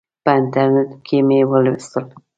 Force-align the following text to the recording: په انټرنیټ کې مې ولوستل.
په 0.23 0.31
انټرنیټ 0.39 0.91
کې 1.05 1.17
مې 1.27 1.39
ولوستل. 1.51 2.05